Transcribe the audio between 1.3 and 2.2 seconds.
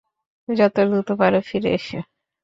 ফিরে এসো।